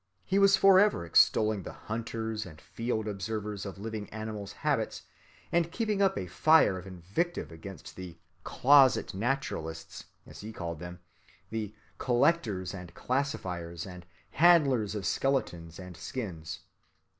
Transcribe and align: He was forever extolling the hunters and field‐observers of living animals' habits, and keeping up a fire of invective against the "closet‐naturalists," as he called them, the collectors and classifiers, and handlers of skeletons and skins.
He 0.25 0.39
was 0.39 0.57
forever 0.57 1.05
extolling 1.05 1.61
the 1.61 1.73
hunters 1.73 2.43
and 2.43 2.57
field‐observers 2.57 3.67
of 3.67 3.77
living 3.77 4.09
animals' 4.09 4.53
habits, 4.65 5.03
and 5.51 5.71
keeping 5.71 6.01
up 6.01 6.17
a 6.17 6.25
fire 6.25 6.79
of 6.79 6.87
invective 6.87 7.51
against 7.51 7.95
the 7.95 8.17
"closet‐naturalists," 8.43 10.05
as 10.25 10.39
he 10.41 10.51
called 10.51 10.79
them, 10.79 11.01
the 11.51 11.75
collectors 11.99 12.73
and 12.73 12.95
classifiers, 12.95 13.85
and 13.85 14.07
handlers 14.31 14.95
of 14.95 15.05
skeletons 15.05 15.77
and 15.77 15.95
skins. 15.95 16.61